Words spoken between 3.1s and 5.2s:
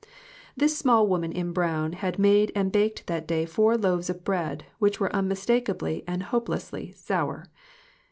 day four loaves of bread which were